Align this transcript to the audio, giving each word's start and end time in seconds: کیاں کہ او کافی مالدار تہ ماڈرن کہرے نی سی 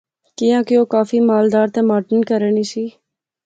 کیاں 0.37 0.61
کہ 0.67 0.75
او 0.79 0.83
کافی 0.95 1.17
مالدار 1.29 1.67
تہ 1.73 1.79
ماڈرن 1.89 2.19
کہرے 2.29 2.49
نی 2.55 2.63
سی 2.71 2.85